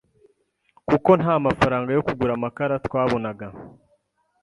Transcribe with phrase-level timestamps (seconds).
[0.87, 3.47] kuko nta mafaranga yo kugura amakara twabonaga